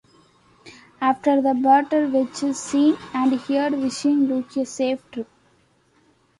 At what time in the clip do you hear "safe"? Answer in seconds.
4.65-5.03